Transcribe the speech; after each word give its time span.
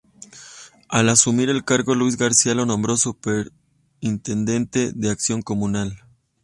Al 0.89 1.09
asumir 1.09 1.51
el 1.51 1.63
cargo, 1.63 1.93
Luis 1.93 2.17
García 2.17 2.55
lo 2.55 2.65
nombró 2.65 2.97
superintendente 2.97 4.93
de 4.93 5.11
acción 5.11 5.43
comunal. 5.43 5.99